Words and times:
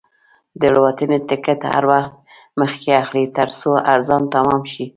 د 0.59 0.61
الوتنې 0.71 1.17
ټکټ 1.29 1.59
هر 1.73 1.83
وخت 1.91 2.13
مخکې 2.59 2.89
اخلئ، 3.03 3.25
ترڅو 3.37 3.71
ارزان 3.93 4.21
تمام 4.33 4.61
شي. 4.71 4.85